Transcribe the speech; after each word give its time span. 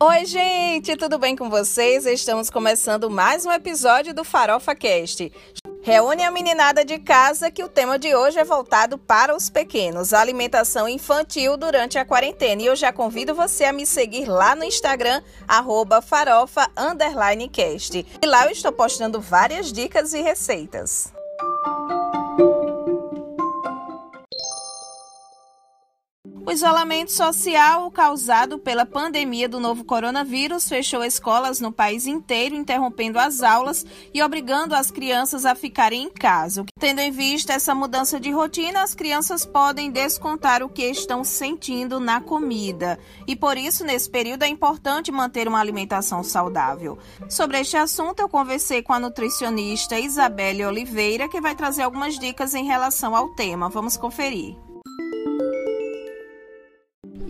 Oi, 0.00 0.26
gente, 0.26 0.96
tudo 0.96 1.18
bem 1.18 1.34
com 1.34 1.50
vocês? 1.50 2.06
Estamos 2.06 2.48
começando 2.48 3.10
mais 3.10 3.44
um 3.44 3.50
episódio 3.50 4.14
do 4.14 4.22
Farofa 4.22 4.72
Cast. 4.72 5.32
Reúne 5.82 6.22
a 6.22 6.30
meninada 6.30 6.84
de 6.84 7.00
casa 7.00 7.50
que 7.50 7.64
o 7.64 7.68
tema 7.68 7.98
de 7.98 8.14
hoje 8.14 8.38
é 8.38 8.44
voltado 8.44 8.96
para 8.96 9.34
os 9.34 9.50
pequenos, 9.50 10.12
alimentação 10.12 10.88
infantil 10.88 11.56
durante 11.56 11.98
a 11.98 12.04
quarentena. 12.04 12.62
E 12.62 12.66
eu 12.66 12.76
já 12.76 12.92
convido 12.92 13.34
você 13.34 13.64
a 13.64 13.72
me 13.72 13.84
seguir 13.84 14.26
lá 14.26 14.54
no 14.54 14.62
Instagram, 14.62 15.20
arroba 15.48 16.00
E 18.22 18.26
lá 18.26 18.44
eu 18.44 18.52
estou 18.52 18.70
postando 18.70 19.20
várias 19.20 19.72
dicas 19.72 20.12
e 20.12 20.22
receitas. 20.22 21.12
O 26.48 26.50
isolamento 26.50 27.12
social 27.12 27.90
causado 27.90 28.58
pela 28.58 28.86
pandemia 28.86 29.46
do 29.46 29.60
novo 29.60 29.84
coronavírus 29.84 30.66
fechou 30.66 31.04
escolas 31.04 31.60
no 31.60 31.70
país 31.70 32.06
inteiro, 32.06 32.54
interrompendo 32.54 33.18
as 33.18 33.42
aulas 33.42 33.84
e 34.14 34.22
obrigando 34.22 34.74
as 34.74 34.90
crianças 34.90 35.44
a 35.44 35.54
ficarem 35.54 36.04
em 36.04 36.08
casa. 36.08 36.64
Tendo 36.80 37.00
em 37.00 37.10
vista 37.10 37.52
essa 37.52 37.74
mudança 37.74 38.18
de 38.18 38.30
rotina, 38.30 38.82
as 38.82 38.94
crianças 38.94 39.44
podem 39.44 39.90
descontar 39.90 40.62
o 40.62 40.70
que 40.70 40.84
estão 40.86 41.22
sentindo 41.22 42.00
na 42.00 42.18
comida. 42.18 42.98
E 43.26 43.36
por 43.36 43.58
isso, 43.58 43.84
nesse 43.84 44.08
período, 44.08 44.42
é 44.42 44.48
importante 44.48 45.12
manter 45.12 45.46
uma 45.48 45.60
alimentação 45.60 46.22
saudável. 46.22 46.96
Sobre 47.28 47.60
este 47.60 47.76
assunto, 47.76 48.20
eu 48.20 48.28
conversei 48.28 48.80
com 48.80 48.94
a 48.94 48.98
nutricionista 48.98 49.98
Isabelle 49.98 50.64
Oliveira, 50.64 51.28
que 51.28 51.42
vai 51.42 51.54
trazer 51.54 51.82
algumas 51.82 52.18
dicas 52.18 52.54
em 52.54 52.64
relação 52.64 53.14
ao 53.14 53.34
tema. 53.34 53.68
Vamos 53.68 53.98
conferir. 53.98 54.56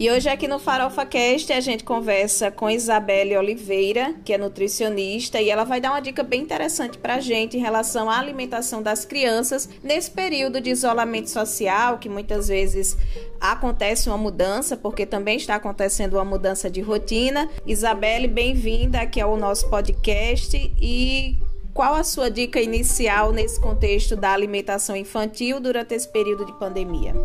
E 0.01 0.09
hoje 0.09 0.29
aqui 0.29 0.47
no 0.47 0.61
Farofa 0.61 1.05
Cast 1.05 1.53
a 1.53 1.61
gente 1.61 1.83
conversa 1.83 2.53
com 2.53 2.71
Isabelle 2.71 3.37
Oliveira, 3.37 4.15
que 4.25 4.33
é 4.33 4.39
nutricionista, 4.39 5.41
e 5.41 5.51
ela 5.51 5.65
vai 5.65 5.81
dar 5.81 5.91
uma 5.91 5.99
dica 5.99 6.23
bem 6.23 6.41
interessante 6.41 6.97
para 6.97 7.17
a 7.17 7.21
gente 7.21 7.57
em 7.57 7.61
relação 7.61 8.09
à 8.09 8.17
alimentação 8.17 8.81
das 8.81 9.05
crianças 9.05 9.69
nesse 9.83 10.09
período 10.09 10.61
de 10.61 10.71
isolamento 10.71 11.29
social, 11.29 11.99
que 11.99 12.09
muitas 12.09 12.47
vezes 12.47 12.97
acontece 13.41 14.09
uma 14.09 14.17
mudança, 14.17 14.77
porque 14.77 15.05
também 15.05 15.37
está 15.37 15.57
acontecendo 15.57 16.15
uma 16.15 16.25
mudança 16.25 16.71
de 16.71 16.81
rotina. 16.81 17.51
Isabelle, 17.67 18.29
bem-vinda 18.29 19.01
aqui 19.01 19.21
ao 19.21 19.37
nosso 19.37 19.69
podcast 19.69 20.57
e 20.81 21.37
qual 21.75 21.95
a 21.97 22.05
sua 22.05 22.31
dica 22.31 22.61
inicial 22.61 23.33
nesse 23.33 23.61
contexto 23.61 24.15
da 24.15 24.31
alimentação 24.31 24.95
infantil 24.95 25.59
durante 25.59 25.93
esse 25.93 26.07
período 26.07 26.47
de 26.47 26.53
pandemia? 26.53 27.17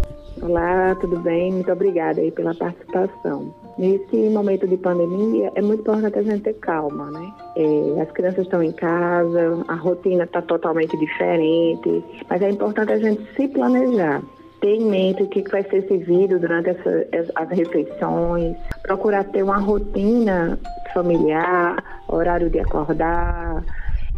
Olá, 0.41 0.95
tudo 0.99 1.19
bem? 1.19 1.53
Muito 1.53 1.71
obrigada 1.71 2.19
aí 2.19 2.31
pela 2.31 2.53
participação. 2.55 3.53
Nesse 3.77 4.29
momento 4.29 4.67
de 4.67 4.77
pandemia, 4.77 5.51
é 5.55 5.61
muito 5.61 5.81
importante 5.81 6.19
a 6.19 6.23
gente 6.23 6.41
ter 6.41 6.53
calma, 6.55 7.11
né? 7.11 7.33
É, 7.55 8.01
as 8.01 8.11
crianças 8.11 8.45
estão 8.45 8.61
em 8.61 8.71
casa, 8.71 9.63
a 9.67 9.75
rotina 9.75 10.23
está 10.23 10.41
totalmente 10.41 10.97
diferente, 10.97 12.03
mas 12.29 12.41
é 12.41 12.49
importante 12.49 12.91
a 12.91 12.99
gente 12.99 13.23
se 13.35 13.47
planejar 13.47 14.21
ter 14.59 14.75
em 14.75 14.85
mente 14.85 15.23
o 15.23 15.27
que 15.27 15.43
vai 15.49 15.63
ser 15.63 15.85
servido 15.87 16.39
durante 16.39 16.69
essa, 16.69 17.07
as 17.35 17.49
refeições, 17.49 18.55
procurar 18.81 19.25
ter 19.25 19.43
uma 19.43 19.57
rotina 19.57 20.57
familiar, 20.93 22.01
horário 22.07 22.49
de 22.49 22.59
acordar, 22.59 23.63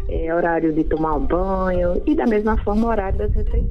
é, 0.08 0.32
horário 0.32 0.72
de 0.72 0.84
tomar 0.84 1.14
um 1.16 1.26
banho 1.26 2.00
e 2.06 2.14
da 2.14 2.26
mesma 2.26 2.56
forma 2.58 2.86
o 2.86 2.90
horário 2.90 3.18
das 3.18 3.32
refeições, 3.32 3.70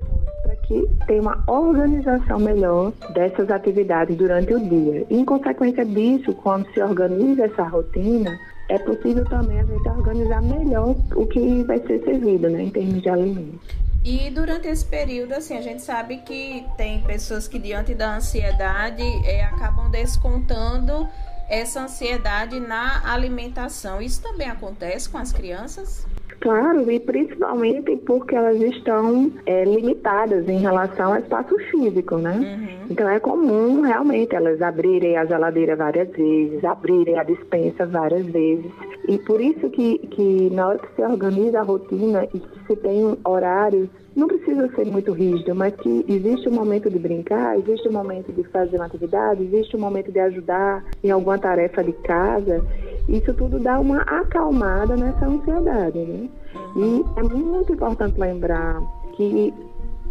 que 0.67 0.87
tenha 1.07 1.21
uma 1.21 1.43
organização 1.47 2.39
melhor 2.39 2.91
dessas 3.13 3.49
atividades 3.49 4.15
durante 4.15 4.53
o 4.53 4.59
dia. 4.59 5.05
E, 5.09 5.17
em 5.17 5.25
consequência 5.25 5.85
disso, 5.85 6.33
quando 6.33 6.71
se 6.73 6.81
organiza 6.81 7.45
essa 7.45 7.63
rotina, 7.63 8.39
é 8.69 8.79
possível 8.79 9.25
também 9.25 9.59
a 9.59 9.63
gente 9.63 9.87
organizar 9.87 10.41
melhor 10.41 10.95
o 11.15 11.27
que 11.27 11.63
vai 11.63 11.79
ser 11.79 12.03
servido, 12.03 12.49
né, 12.49 12.63
em 12.63 12.69
termos 12.69 13.01
de 13.01 13.09
alimentos. 13.09 13.85
E 14.03 14.29
durante 14.29 14.67
esse 14.67 14.85
período, 14.85 15.33
assim, 15.33 15.57
a 15.57 15.61
gente 15.61 15.81
sabe 15.81 16.17
que 16.17 16.63
tem 16.77 17.01
pessoas 17.01 17.47
que 17.47 17.57
diante 17.57 17.95
da 17.95 18.15
ansiedade 18.15 19.01
é, 19.25 19.43
acabam 19.45 19.89
descontando 19.89 21.07
essa 21.49 21.81
ansiedade 21.81 22.59
na 22.59 23.01
alimentação. 23.11 24.01
Isso 24.01 24.21
também 24.21 24.47
acontece 24.47 25.09
com 25.09 25.17
as 25.17 25.31
crianças? 25.31 26.05
Claro, 26.39 26.91
e 26.91 26.99
principalmente 26.99 27.95
porque 28.05 28.35
elas 28.35 28.61
estão 28.61 29.31
é, 29.45 29.63
limitadas 29.63 30.47
em 30.47 30.59
relação 30.59 31.13
ao 31.13 31.19
espaço 31.19 31.57
físico, 31.71 32.17
né? 32.17 32.37
Uhum. 32.37 32.87
Então 32.91 33.09
é 33.09 33.19
comum 33.19 33.81
realmente 33.81 34.35
elas 34.35 34.61
abrirem 34.61 35.17
a 35.17 35.25
geladeira 35.25 35.75
várias 35.75 36.09
vezes, 36.11 36.63
abrirem 36.63 37.17
a 37.17 37.23
dispensa 37.23 37.85
várias 37.85 38.25
vezes. 38.27 38.71
E 39.07 39.17
por 39.19 39.41
isso 39.41 39.69
que, 39.69 39.97
que 39.99 40.49
na 40.51 40.67
hora 40.67 40.79
que 40.79 40.95
se 40.95 41.01
organiza 41.01 41.59
a 41.59 41.63
rotina 41.63 42.27
e 42.33 42.39
que 42.39 42.67
se 42.67 42.75
tem 42.75 43.17
horários 43.23 43.89
não 44.15 44.27
precisa 44.27 44.69
ser 44.75 44.85
muito 44.85 45.11
rígido, 45.11 45.53
mas 45.53 45.75
que 45.75 46.05
existe 46.07 46.47
um 46.47 46.53
momento 46.53 46.89
de 46.89 46.97
brincar, 46.97 47.59
existe 47.59 47.89
um 47.89 47.91
momento 47.91 48.31
de 48.31 48.43
fazer 48.45 48.77
uma 48.77 48.85
atividade, 48.85 49.43
existe 49.43 49.75
um 49.75 49.79
momento 49.79 50.11
de 50.11 50.19
ajudar 50.19 50.85
em 51.03 51.11
alguma 51.11 51.37
tarefa 51.37 51.83
de 51.83 51.91
casa. 51.91 52.63
Isso 53.07 53.33
tudo 53.33 53.59
dá 53.59 53.79
uma 53.79 54.01
acalmada 54.01 54.95
nessa 54.95 55.25
ansiedade, 55.25 55.99
né? 55.99 56.29
E 56.75 57.05
é 57.17 57.23
muito 57.23 57.73
importante 57.73 58.19
lembrar 58.19 58.81
que 59.15 59.53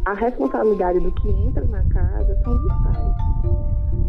a 0.04 0.14
responsabilidade 0.14 1.00
do 1.00 1.10
que 1.12 1.28
entra 1.28 1.64
na 1.66 1.82
casa 1.84 2.38
são 2.44 2.56
dos 2.56 2.72
pais. 2.84 3.14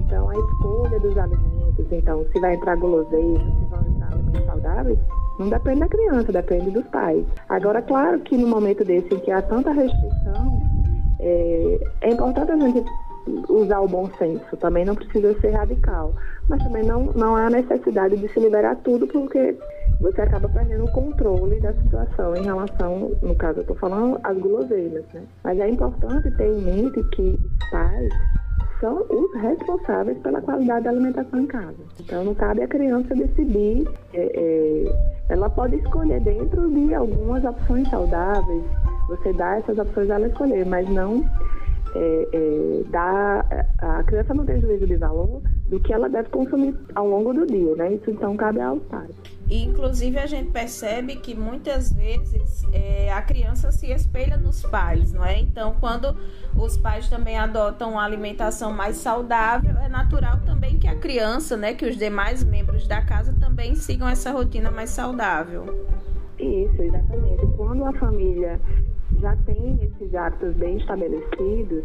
Então, 0.06 0.30
a 0.30 0.34
escolha 0.36 1.00
dos 1.00 1.18
alimentos, 1.18 1.86
então, 1.92 2.26
se 2.32 2.40
vai 2.40 2.54
entrar 2.54 2.76
guloseima, 2.76 3.40
se 3.40 3.66
vão 3.70 3.80
entrar 3.88 4.12
alimentos 4.12 4.46
saudáveis, 4.46 5.00
não 5.40 5.50
depende 5.50 5.80
da 5.80 5.88
criança, 5.88 6.32
depende 6.32 6.72
dos 6.72 6.86
pais. 6.88 7.26
Agora, 7.50 7.82
claro 7.82 8.20
que 8.20 8.38
no 8.38 8.48
momento 8.48 8.84
desse 8.86 9.14
em 9.14 9.20
que 9.20 9.32
há 9.32 9.42
tanta 9.42 9.72
restrição, 9.72 10.60
é, 11.20 11.80
é 12.02 12.10
importante 12.12 12.52
a 12.52 12.58
gente 12.58 12.86
usar 13.50 13.80
o 13.80 13.88
bom 13.88 14.10
senso, 14.18 14.58
também 14.58 14.86
não 14.86 14.96
precisa 14.96 15.40
ser 15.40 15.52
radical, 15.52 16.14
mas 16.48 16.64
também 16.64 16.84
não, 16.84 17.06
não 17.16 17.36
há 17.36 17.50
necessidade 17.50 18.18
de 18.18 18.28
se 18.30 18.40
liberar 18.40 18.76
tudo, 18.78 19.08
porque 19.08 19.58
você 20.00 20.22
acaba 20.22 20.50
perdendo 20.50 20.86
o 20.86 20.92
controle 20.92 21.60
da 21.62 21.74
situação 21.74 22.36
em 22.36 22.44
relação, 22.44 23.12
no 23.22 23.36
caso 23.36 23.60
eu 23.60 23.62
estou 23.62 23.76
falando, 23.78 24.20
às 24.24 24.38
guloseimas, 24.38 25.06
né? 25.14 25.24
Mas 25.44 25.60
é 25.60 25.70
importante 25.70 26.30
ter 26.32 26.48
em 26.48 26.62
mente 26.62 27.02
que 27.12 27.40
os 27.44 27.70
pais 27.70 28.10
são 28.80 29.06
os 29.10 29.42
responsáveis 29.42 30.18
pela 30.20 30.42
qualidade 30.42 30.84
da 30.84 30.90
alimentação 30.90 31.40
em 31.40 31.48
casa. 31.48 31.78
Então 32.00 32.24
não 32.24 32.36
cabe 32.36 32.62
à 32.62 32.68
criança 32.68 33.16
decidir, 33.16 33.88
é, 34.14 34.32
é, 34.36 34.96
ela 35.30 35.50
pode 35.50 35.78
escolher 35.78 36.20
dentro 36.22 36.70
de 36.70 36.94
algumas 36.94 37.44
opções 37.44 37.90
saudáveis, 37.90 38.64
você 39.08 39.32
dá 39.34 39.58
essas 39.58 39.78
opções 39.78 40.10
a 40.10 40.16
ela 40.16 40.28
escolher, 40.28 40.66
mas 40.66 40.90
não 40.90 41.24
é, 41.96 42.28
é, 42.34 42.84
dá, 42.90 43.46
a 43.78 44.04
criança 44.04 44.34
não 44.34 44.46
tem 44.46 44.60
juízo 44.60 44.86
de 44.86 44.98
valor 44.98 45.42
do 45.70 45.80
que 45.80 45.94
ela 45.94 46.10
deve 46.10 46.30
consumir 46.30 46.76
ao 46.94 47.08
longo 47.08 47.34
do 47.34 47.48
dia, 47.48 47.74
né? 47.76 47.94
Isso 47.94 48.12
então 48.12 48.36
cabe 48.36 48.60
aos 48.60 48.84
pais. 48.84 49.10
E, 49.50 49.64
inclusive, 49.64 50.20
a 50.20 50.26
gente 50.26 50.52
percebe 50.52 51.16
que 51.16 51.34
muitas 51.34 51.94
vezes 51.94 52.64
é, 52.74 53.12
a 53.14 53.22
criança 53.22 53.72
se 53.72 53.92
espelha 53.92 54.36
nos 54.38 54.62
pais, 54.64 55.14
não 55.14 55.24
é? 55.24 55.40
Então, 55.40 55.76
quando 55.80 56.16
os 56.58 56.76
pais 56.78 57.08
também 57.08 57.38
adotam 57.38 57.92
uma 57.92 58.04
alimentação 58.04 58.74
mais 58.74 58.98
saudável, 58.98 59.78
é 59.78 59.88
natural 59.88 60.40
também 60.46 60.78
que 60.78 60.88
a 60.88 60.96
criança, 60.96 61.56
né, 61.56 61.74
que 61.74 61.86
os 61.86 61.96
demais 61.96 62.44
membros 62.44 62.88
da 62.88 63.02
casa 63.02 63.34
também 63.40 63.76
sigam 63.76 64.08
essa 64.10 64.32
rotina 64.32 64.70
mais 64.70 64.90
saudável. 64.90 65.88
Isso, 66.40 66.82
exatamente. 66.82 67.46
Quando 67.56 67.86
a 67.86 67.94
família 67.94 68.60
já 69.26 69.36
tem 69.38 69.80
esses 69.82 70.14
hábitos 70.14 70.56
bem 70.56 70.78
estabelecidos, 70.78 71.84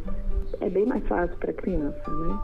é 0.61 0.69
bem 0.69 0.85
mais 0.85 1.07
fácil 1.09 1.35
para 1.39 1.51
a 1.51 1.55
criança, 1.55 2.11
né? 2.11 2.39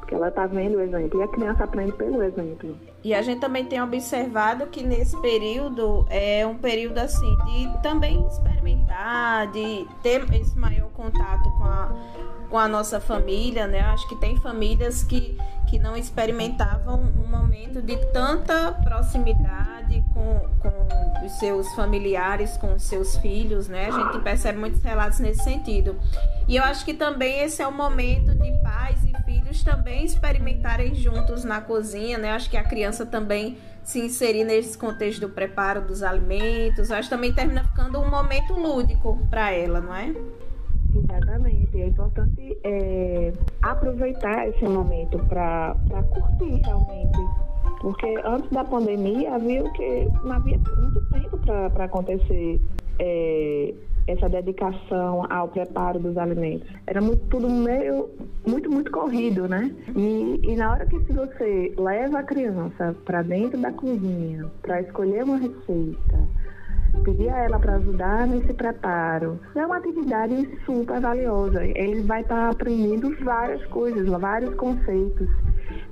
Porque 0.00 0.12
ela 0.12 0.28
está 0.28 0.44
vendo 0.48 0.78
o 0.78 0.80
exemplo 0.80 1.20
e 1.20 1.22
a 1.22 1.28
criança 1.28 1.62
aprende 1.62 1.92
pelo 1.92 2.20
exemplo. 2.20 2.76
E 3.04 3.14
a 3.14 3.22
gente 3.22 3.40
também 3.40 3.64
tem 3.64 3.80
observado 3.80 4.66
que 4.66 4.82
nesse 4.82 5.16
período 5.22 6.04
é 6.10 6.44
um 6.44 6.56
período 6.56 6.98
assim 6.98 7.36
de 7.46 7.80
também 7.80 8.26
experimentar, 8.26 9.52
de 9.52 9.86
ter 10.02 10.28
esse 10.34 10.58
maior 10.58 10.90
contato 10.90 11.48
com 11.56 11.64
a, 11.64 11.92
com 12.50 12.58
a 12.58 12.66
nossa 12.66 12.98
família, 13.00 13.68
né? 13.68 13.82
Acho 13.82 14.08
que 14.08 14.16
tem 14.16 14.36
famílias 14.38 15.04
que, 15.04 15.38
que 15.68 15.78
não 15.78 15.96
experimentavam 15.96 17.00
um 17.00 17.28
momento 17.28 17.80
de 17.80 17.96
tanta 18.12 18.72
proximidade 18.82 19.79
com, 20.14 20.40
com 20.60 21.26
os 21.26 21.32
seus 21.38 21.68
familiares, 21.74 22.56
com 22.56 22.74
os 22.74 22.82
seus 22.82 23.16
filhos, 23.16 23.68
né? 23.68 23.86
A 23.86 23.90
gente 23.90 24.18
percebe 24.20 24.58
muitos 24.58 24.82
relatos 24.82 25.18
nesse 25.20 25.42
sentido. 25.42 25.96
E 26.46 26.56
eu 26.56 26.64
acho 26.64 26.84
que 26.84 26.94
também 26.94 27.40
esse 27.40 27.62
é 27.62 27.66
o 27.66 27.72
momento 27.72 28.34
de 28.34 28.52
pais 28.62 29.02
e 29.04 29.22
filhos 29.24 29.62
também 29.62 30.04
experimentarem 30.04 30.94
juntos 30.94 31.44
na 31.44 31.60
cozinha, 31.60 32.18
né? 32.18 32.30
Acho 32.32 32.48
que 32.50 32.56
a 32.56 32.64
criança 32.64 33.04
também 33.04 33.58
se 33.82 33.98
inserir 33.98 34.44
nesse 34.44 34.76
contexto 34.76 35.20
do 35.20 35.28
preparo 35.28 35.80
dos 35.80 36.02
alimentos, 36.02 36.90
acho 36.90 37.08
que 37.08 37.14
também 37.14 37.32
termina 37.32 37.64
ficando 37.64 37.98
um 38.00 38.08
momento 38.08 38.52
lúdico 38.54 39.18
para 39.28 39.50
ela, 39.52 39.80
não 39.80 39.94
é? 39.94 40.14
Exatamente. 40.94 41.80
É 41.80 41.86
importante 41.86 42.58
é, 42.64 43.32
aproveitar 43.62 44.48
esse 44.48 44.64
momento 44.64 45.18
para 45.26 45.74
curtir 46.10 46.60
realmente 46.64 47.18
Porque 47.80 48.14
antes 48.24 48.50
da 48.50 48.62
pandemia 48.62 49.34
havia 49.34 49.64
o 49.64 49.72
que 49.72 50.08
não 50.22 50.32
havia 50.32 50.58
muito 50.58 51.00
tempo 51.10 51.38
para 51.38 51.84
acontecer 51.84 52.60
é, 52.98 53.74
essa 54.06 54.28
dedicação 54.28 55.24
ao 55.30 55.48
preparo 55.48 55.98
dos 55.98 56.16
alimentos. 56.18 56.68
Era 56.86 57.00
muito, 57.00 57.24
tudo 57.28 57.48
meio, 57.48 58.10
muito, 58.46 58.70
muito 58.70 58.90
corrido, 58.90 59.48
né? 59.48 59.74
E, 59.96 60.40
e 60.42 60.56
na 60.56 60.72
hora 60.72 60.86
que 60.86 60.98
se 61.04 61.12
você 61.12 61.74
leva 61.78 62.18
a 62.18 62.22
criança 62.22 62.94
para 63.04 63.22
dentro 63.22 63.58
da 63.58 63.72
cozinha 63.72 64.46
para 64.60 64.82
escolher 64.82 65.24
uma 65.24 65.38
receita, 65.38 66.28
pedir 67.04 67.30
a 67.30 67.44
ela 67.44 67.58
para 67.58 67.76
ajudar 67.76 68.26
nesse 68.26 68.52
preparo. 68.52 69.40
É 69.54 69.64
uma 69.64 69.76
atividade 69.76 70.58
super 70.66 71.00
valiosa. 71.00 71.64
Ele 71.64 72.02
vai 72.02 72.20
estar 72.20 72.46
tá 72.46 72.50
aprendendo 72.50 73.16
várias 73.24 73.64
coisas, 73.66 74.06
vários 74.06 74.54
conceitos 74.56 75.28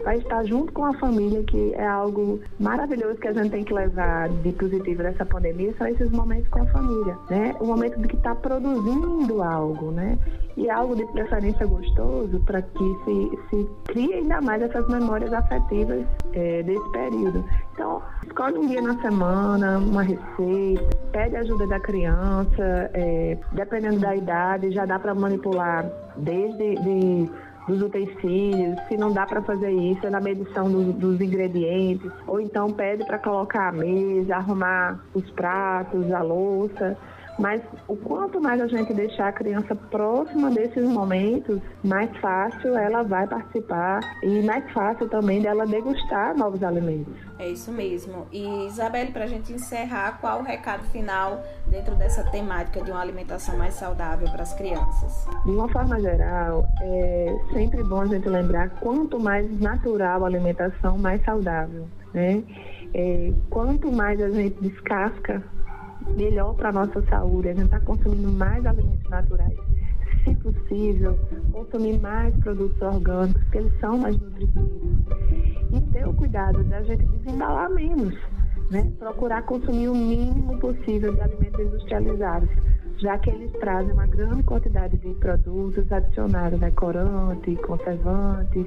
vai 0.09 0.17
estar 0.17 0.43
junto 0.45 0.73
com 0.73 0.87
a 0.87 0.95
família, 0.95 1.43
que 1.43 1.75
é 1.75 1.87
algo 1.87 2.41
maravilhoso 2.59 3.17
que 3.17 3.29
a 3.29 3.33
gente 3.35 3.51
tem 3.51 3.63
que 3.63 3.75
levar 3.75 4.31
de 4.31 4.53
positivo 4.53 5.03
dessa 5.03 5.27
pandemia, 5.27 5.75
são 5.77 5.87
esses 5.87 6.11
momentos 6.11 6.49
com 6.49 6.63
a 6.63 6.67
família, 6.69 7.15
né? 7.29 7.55
O 7.61 7.67
momento 7.67 8.01
de 8.01 8.09
que 8.09 8.17
está 8.17 8.35
produzindo 8.35 9.43
algo, 9.43 9.91
né? 9.91 10.19
E 10.57 10.71
algo 10.71 10.97
de 10.97 11.05
preferência 11.13 11.67
gostoso 11.67 12.41
para 12.47 12.63
que 12.63 12.97
se, 13.05 13.39
se 13.51 13.69
crie 13.85 14.15
ainda 14.15 14.41
mais 14.41 14.63
essas 14.63 14.89
memórias 14.89 15.31
afetivas 15.31 16.03
é, 16.33 16.63
desse 16.63 16.91
período. 16.91 17.45
Então, 17.75 18.01
escolhe 18.27 18.57
um 18.57 18.67
dia 18.67 18.81
na 18.81 18.99
semana, 19.03 19.77
uma 19.77 20.03
receita, 20.03 20.89
pede 21.13 21.37
ajuda 21.37 21.67
da 21.67 21.81
criança, 21.81 22.91
é, 22.95 23.37
dependendo 23.53 24.01
da 24.01 24.17
idade, 24.17 24.71
já 24.71 24.87
dá 24.87 24.99
para 24.99 25.15
manipular 25.15 25.85
desde 26.17 26.77
de 26.77 27.31
dos 27.69 27.83
utensílios, 27.83 28.81
se 28.89 28.97
não 28.97 29.13
dá 29.13 29.27
para 29.27 29.43
fazer 29.43 29.71
isso, 29.71 30.07
é 30.07 30.11
na 30.11 30.21
medição 30.21 30.71
do, 30.71 30.93
dos 30.93 31.21
ingredientes, 31.21 32.11
ou 32.27 32.41
então 32.41 32.73
pede 32.73 33.05
para 33.05 33.19
colocar 33.19 33.69
a 33.69 33.73
mesa, 33.73 34.37
arrumar 34.37 34.99
os 35.15 35.31
pratos, 35.31 36.11
a 36.11 36.23
louça. 36.23 36.97
Mas 37.39 37.63
o 37.87 37.97
quanto 37.97 38.41
mais 38.41 38.61
a 38.61 38.67
gente 38.67 38.93
deixar 38.93 39.29
a 39.29 39.33
criança 39.33 39.75
próxima 39.75 40.51
desses 40.51 40.85
momentos, 40.89 41.61
mais 41.85 42.11
fácil 42.19 42.77
ela 42.77 43.03
vai 43.05 43.27
participar 43.29 44.01
e 44.23 44.43
mais 44.43 44.69
fácil 44.73 45.09
também 45.09 45.41
dela 45.41 45.65
degustar 45.65 46.37
novos 46.37 46.63
alimentos. 46.63 47.15
É 47.39 47.49
isso 47.49 47.71
mesmo. 47.71 48.27
E 48.33 48.67
Isabelle, 48.67 49.13
para 49.13 49.25
a 49.25 49.29
gente 49.29 49.53
encerrar, 49.53 50.19
qual 50.21 50.41
o 50.41 50.43
recado 50.43 50.83
final 50.91 51.41
dentro 51.69 51.95
dessa 51.95 52.25
temática 52.25 52.83
de 52.83 52.91
uma 52.91 53.01
alimentação 53.01 53.57
mais 53.57 53.75
saudável 53.75 54.29
para 54.31 54.43
as 54.43 54.53
crianças? 54.55 55.27
De 55.45 55.51
uma 55.51 55.69
forma 55.69 56.01
geral, 56.01 56.67
é 56.81 57.37
sempre 57.53 57.85
bom 57.85 58.01
a 58.01 58.07
gente 58.07 58.29
lembrar 58.29 58.71
quanto 58.81 59.21
mais 59.21 59.49
natural 59.61 60.25
a 60.25 60.27
alimentação, 60.27 60.99
mais 60.99 61.25
saudável. 61.25 61.87
Né? 62.13 62.43
É, 62.95 63.33
quanto 63.51 63.93
mais 63.93 64.21
a 64.21 64.31
gente 64.31 64.61
descasca 64.61 65.43
melhor 66.17 66.55
para 66.55 66.71
a 66.71 66.73
nossa 66.73 67.03
saúde. 67.03 67.49
A 67.49 67.55
gente 67.55 67.65
está 67.65 67.81
consumindo 67.81 68.31
mais 68.33 68.65
alimentos 68.65 69.09
naturais. 69.11 69.57
Se 70.25 70.35
possível, 70.37 71.19
consumir 71.53 71.99
mais 72.01 72.35
produtos 72.37 72.81
orgânicos, 72.83 73.43
porque 73.45 73.59
eles 73.59 73.81
são 73.81 73.99
mais 73.99 74.19
nutritivos. 74.19 74.99
E 75.73 75.81
ter 75.93 76.07
o 76.07 76.15
cuidado 76.15 76.63
da 76.65 76.83
gente 76.83 77.05
desembalar 77.05 77.71
menos, 77.71 78.15
né? 78.71 78.91
Procurar 78.99 79.43
consumir 79.43 79.89
o 79.89 79.95
mínimo 79.95 80.59
possível 80.59 81.15
de 81.15 81.21
alimentos 81.21 81.61
industrializados, 81.61 82.49
já 82.99 83.17
que 83.19 83.31
eles 83.31 83.53
trazem 83.53 83.93
uma 83.93 84.07
grande 84.07 84.43
quantidade 84.43 84.97
de 84.99 85.15
produtos 85.15 85.91
adicionados, 85.91 86.59
né? 86.59 86.71
corantes, 86.73 87.59
conservantes. 87.61 88.67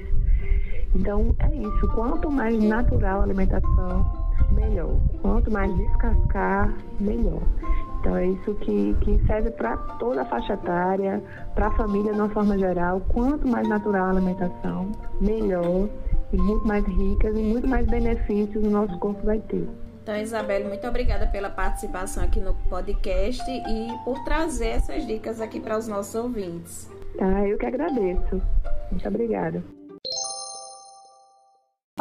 Então, 0.95 1.35
é 1.39 1.55
isso. 1.55 1.87
Quanto 1.93 2.31
mais 2.31 2.57
natural 2.63 3.21
a 3.21 3.23
alimentação, 3.23 4.20
melhor. 4.61 4.95
Quanto 5.21 5.51
mais 5.51 5.75
descascar, 5.75 6.73
melhor. 6.99 7.41
Então 7.99 8.15
é 8.17 8.27
isso 8.27 8.55
que, 8.55 8.95
que 9.01 9.25
serve 9.27 9.51
para 9.51 9.77
toda 9.99 10.21
a 10.21 10.25
faixa 10.25 10.53
etária, 10.53 11.21
para 11.53 11.67
a 11.67 11.71
família 11.71 12.13
de 12.13 12.19
uma 12.19 12.29
forma 12.29 12.57
geral. 12.57 13.01
Quanto 13.09 13.47
mais 13.47 13.67
natural 13.67 14.05
a 14.05 14.09
alimentação, 14.09 14.91
melhor 15.19 15.87
e 16.33 16.37
muito 16.37 16.67
mais 16.67 16.85
ricas 16.85 17.35
e 17.35 17.41
muito 17.41 17.67
mais 17.67 17.85
benefícios 17.87 18.63
o 18.63 18.69
nosso 18.69 18.97
corpo 18.99 19.25
vai 19.25 19.39
ter. 19.39 19.67
Então, 20.01 20.17
Isabelle, 20.17 20.67
muito 20.67 20.87
obrigada 20.87 21.27
pela 21.27 21.49
participação 21.49 22.23
aqui 22.23 22.39
no 22.39 22.55
podcast 22.69 23.43
e 23.51 23.87
por 24.03 24.23
trazer 24.23 24.69
essas 24.69 25.05
dicas 25.05 25.39
aqui 25.39 25.59
para 25.59 25.77
os 25.77 25.87
nossos 25.87 26.15
ouvintes. 26.15 26.89
Tá, 27.17 27.47
eu 27.47 27.57
que 27.57 27.65
agradeço. 27.67 28.41
Muito 28.91 29.07
obrigada. 29.07 29.63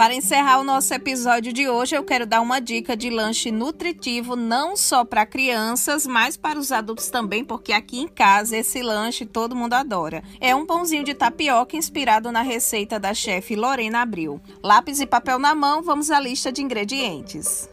Para 0.00 0.14
encerrar 0.14 0.58
o 0.58 0.64
nosso 0.64 0.94
episódio 0.94 1.52
de 1.52 1.68
hoje, 1.68 1.94
eu 1.94 2.02
quero 2.02 2.24
dar 2.24 2.40
uma 2.40 2.58
dica 2.58 2.96
de 2.96 3.10
lanche 3.10 3.52
nutritivo 3.52 4.34
não 4.34 4.74
só 4.74 5.04
para 5.04 5.26
crianças, 5.26 6.06
mas 6.06 6.38
para 6.38 6.58
os 6.58 6.72
adultos 6.72 7.10
também, 7.10 7.44
porque 7.44 7.70
aqui 7.70 8.00
em 8.00 8.08
casa 8.08 8.56
esse 8.56 8.80
lanche 8.80 9.26
todo 9.26 9.54
mundo 9.54 9.74
adora. 9.74 10.24
É 10.40 10.56
um 10.56 10.64
pãozinho 10.64 11.04
de 11.04 11.12
tapioca 11.12 11.76
inspirado 11.76 12.32
na 12.32 12.40
receita 12.40 12.98
da 12.98 13.12
chefe 13.12 13.54
Lorena 13.54 14.00
Abril. 14.00 14.40
Lápis 14.62 15.00
e 15.00 15.06
papel 15.06 15.38
na 15.38 15.54
mão, 15.54 15.82
vamos 15.82 16.10
à 16.10 16.18
lista 16.18 16.50
de 16.50 16.62
ingredientes. 16.62 17.68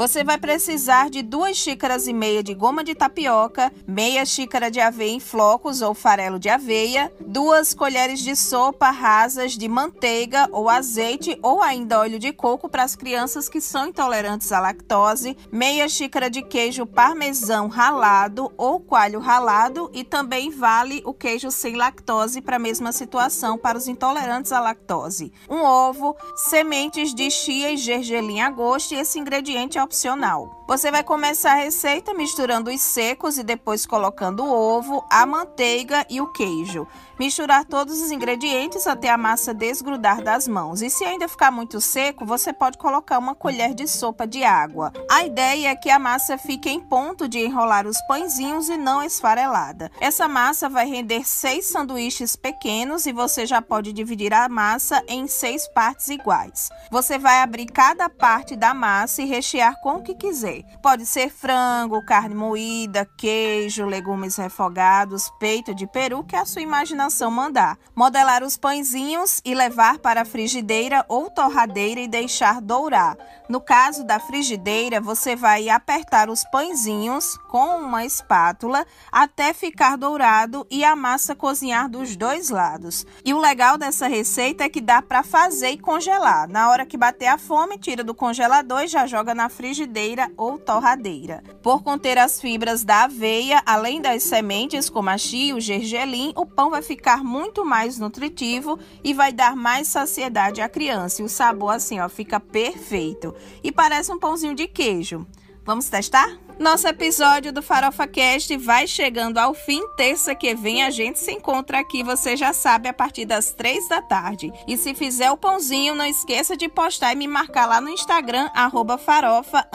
Você 0.00 0.24
vai 0.24 0.38
precisar 0.38 1.10
de 1.10 1.20
duas 1.20 1.58
xícaras 1.58 2.06
e 2.06 2.14
meia 2.14 2.42
de 2.42 2.54
goma 2.54 2.82
de 2.82 2.94
tapioca, 2.94 3.70
meia 3.86 4.24
xícara 4.24 4.70
de 4.70 4.80
aveia 4.80 5.10
em 5.10 5.20
flocos 5.20 5.82
ou 5.82 5.92
farelo 5.92 6.38
de 6.38 6.48
aveia, 6.48 7.12
duas 7.20 7.74
colheres 7.74 8.20
de 8.20 8.34
sopa 8.34 8.88
rasas 8.88 9.58
de 9.58 9.68
manteiga 9.68 10.48
ou 10.52 10.70
azeite 10.70 11.38
ou 11.42 11.60
ainda 11.62 11.98
óleo 11.98 12.18
de 12.18 12.32
coco 12.32 12.66
para 12.66 12.82
as 12.82 12.96
crianças 12.96 13.46
que 13.46 13.60
são 13.60 13.88
intolerantes 13.88 14.50
à 14.52 14.58
lactose, 14.58 15.36
meia 15.52 15.86
xícara 15.86 16.30
de 16.30 16.40
queijo 16.40 16.86
parmesão 16.86 17.68
ralado 17.68 18.50
ou 18.56 18.80
coalho 18.80 19.20
ralado 19.20 19.90
e 19.92 20.02
também 20.02 20.48
vale 20.48 21.02
o 21.04 21.12
queijo 21.12 21.50
sem 21.50 21.76
lactose 21.76 22.40
para 22.40 22.56
a 22.56 22.58
mesma 22.58 22.90
situação 22.90 23.58
para 23.58 23.76
os 23.76 23.86
intolerantes 23.86 24.50
à 24.50 24.60
lactose. 24.60 25.30
Um 25.46 25.62
ovo, 25.62 26.16
sementes 26.34 27.14
de 27.14 27.30
chia 27.30 27.72
e 27.72 27.76
gergelim 27.76 28.40
a 28.40 28.48
gosto 28.48 28.94
e 28.94 28.98
esse 28.98 29.18
ingrediente 29.18 29.76
é 29.76 29.89
opcional. 29.90 30.59
Você 30.70 30.88
vai 30.88 31.02
começar 31.02 31.54
a 31.54 31.64
receita 31.64 32.14
misturando 32.14 32.70
os 32.70 32.80
secos 32.80 33.36
e 33.38 33.42
depois 33.42 33.84
colocando 33.84 34.44
o 34.44 34.52
ovo, 34.52 35.04
a 35.10 35.26
manteiga 35.26 36.06
e 36.08 36.20
o 36.20 36.28
queijo. 36.28 36.86
Misturar 37.18 37.64
todos 37.64 38.00
os 38.00 38.12
ingredientes 38.12 38.86
até 38.86 39.10
a 39.10 39.18
massa 39.18 39.52
desgrudar 39.52 40.22
das 40.22 40.46
mãos. 40.46 40.80
E 40.80 40.88
se 40.88 41.04
ainda 41.04 41.26
ficar 41.26 41.50
muito 41.50 41.80
seco, 41.80 42.24
você 42.24 42.52
pode 42.52 42.78
colocar 42.78 43.18
uma 43.18 43.34
colher 43.34 43.74
de 43.74 43.88
sopa 43.88 44.28
de 44.28 44.44
água. 44.44 44.92
A 45.10 45.24
ideia 45.24 45.70
é 45.70 45.74
que 45.74 45.90
a 45.90 45.98
massa 45.98 46.38
fique 46.38 46.70
em 46.70 46.78
ponto 46.78 47.28
de 47.28 47.40
enrolar 47.40 47.84
os 47.84 48.00
pãezinhos 48.02 48.68
e 48.68 48.76
não 48.76 49.02
esfarelada. 49.02 49.90
Essa 50.00 50.28
massa 50.28 50.68
vai 50.68 50.86
render 50.86 51.26
seis 51.26 51.66
sanduíches 51.66 52.36
pequenos 52.36 53.06
e 53.06 53.12
você 53.12 53.44
já 53.44 53.60
pode 53.60 53.92
dividir 53.92 54.32
a 54.32 54.48
massa 54.48 55.02
em 55.08 55.26
seis 55.26 55.66
partes 55.66 56.08
iguais. 56.10 56.70
Você 56.92 57.18
vai 57.18 57.42
abrir 57.42 57.66
cada 57.66 58.08
parte 58.08 58.54
da 58.54 58.72
massa 58.72 59.20
e 59.20 59.26
rechear 59.26 59.80
com 59.82 59.96
o 59.96 60.02
que 60.02 60.14
quiser. 60.14 60.59
Pode 60.82 61.06
ser 61.06 61.30
frango, 61.30 62.04
carne 62.04 62.34
moída, 62.34 63.08
queijo, 63.16 63.84
legumes 63.84 64.36
refogados, 64.36 65.30
peito 65.38 65.74
de 65.74 65.86
peru, 65.86 66.24
que 66.24 66.36
a 66.36 66.44
sua 66.44 66.62
imaginação 66.62 67.30
mandar. 67.30 67.78
Modelar 67.94 68.42
os 68.42 68.56
pãezinhos 68.56 69.40
e 69.44 69.54
levar 69.54 69.98
para 69.98 70.22
a 70.22 70.24
frigideira 70.24 71.04
ou 71.08 71.30
torradeira 71.30 72.00
e 72.00 72.08
deixar 72.08 72.60
dourar. 72.60 73.16
No 73.48 73.60
caso 73.60 74.04
da 74.04 74.20
frigideira, 74.20 75.00
você 75.00 75.34
vai 75.34 75.68
apertar 75.68 76.30
os 76.30 76.44
pãezinhos 76.44 77.36
com 77.48 77.80
uma 77.80 78.04
espátula 78.04 78.86
até 79.10 79.52
ficar 79.52 79.96
dourado 79.96 80.66
e 80.70 80.84
a 80.84 80.94
massa 80.94 81.34
cozinhar 81.34 81.88
dos 81.88 82.16
dois 82.16 82.50
lados. 82.50 83.04
E 83.24 83.34
o 83.34 83.38
legal 83.38 83.76
dessa 83.76 84.06
receita 84.06 84.64
é 84.64 84.68
que 84.68 84.80
dá 84.80 85.02
para 85.02 85.22
fazer 85.22 85.70
e 85.70 85.78
congelar. 85.78 86.48
Na 86.48 86.70
hora 86.70 86.86
que 86.86 86.96
bater 86.96 87.26
a 87.26 87.38
fome, 87.38 87.78
tira 87.78 88.04
do 88.04 88.14
congelador 88.14 88.82
e 88.82 88.88
já 88.88 89.06
joga 89.06 89.34
na 89.34 89.48
frigideira 89.48 90.30
ou 90.36 90.49
torradeira. 90.58 91.42
Por 91.62 91.82
conter 91.82 92.18
as 92.18 92.40
fibras 92.40 92.84
da 92.84 93.04
aveia, 93.04 93.62
além 93.64 94.00
das 94.00 94.22
sementes 94.22 94.88
como 94.88 95.10
a 95.10 95.18
chia 95.18 95.54
o 95.54 95.60
gergelim, 95.60 96.32
o 96.36 96.46
pão 96.46 96.70
vai 96.70 96.82
ficar 96.82 97.22
muito 97.24 97.64
mais 97.64 97.98
nutritivo 97.98 98.78
e 99.02 99.14
vai 99.14 99.32
dar 99.32 99.56
mais 99.56 99.88
saciedade 99.88 100.60
à 100.60 100.68
criança. 100.68 101.22
E 101.22 101.24
o 101.24 101.28
sabor 101.28 101.74
assim, 101.74 102.00
ó, 102.00 102.08
fica 102.08 102.40
perfeito 102.40 103.34
e 103.62 103.70
parece 103.70 104.12
um 104.12 104.18
pãozinho 104.18 104.54
de 104.54 104.66
queijo. 104.66 105.26
Vamos 105.64 105.88
testar? 105.88 106.49
Nosso 106.60 106.86
episódio 106.86 107.54
do 107.54 107.62
Farofa 107.62 108.06
Cast 108.06 108.54
vai 108.58 108.86
chegando 108.86 109.38
ao 109.38 109.54
fim. 109.54 109.82
Terça 109.96 110.34
que 110.34 110.54
vem 110.54 110.82
a 110.82 110.90
gente 110.90 111.18
se 111.18 111.32
encontra 111.32 111.78
aqui, 111.78 112.02
você 112.02 112.36
já 112.36 112.52
sabe, 112.52 112.86
a 112.86 112.92
partir 112.92 113.24
das 113.24 113.50
três 113.50 113.88
da 113.88 114.02
tarde. 114.02 114.52
E 114.68 114.76
se 114.76 114.94
fizer 114.94 115.30
o 115.30 115.38
pãozinho, 115.38 115.94
não 115.94 116.04
esqueça 116.04 116.54
de 116.54 116.68
postar 116.68 117.14
e 117.14 117.16
me 117.16 117.26
marcar 117.26 117.64
lá 117.64 117.80
no 117.80 117.88
Instagram, 117.88 118.50
arroba 118.54 118.98
farofa, 118.98 119.66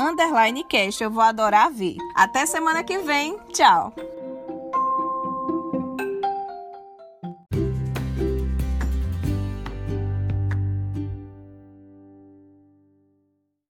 cast. 0.70 1.04
Eu 1.04 1.10
vou 1.10 1.24
adorar 1.24 1.72
ver. 1.72 1.98
Até 2.16 2.46
semana 2.46 2.84
que 2.84 3.00
vem. 3.00 3.36
Tchau! 3.52 3.92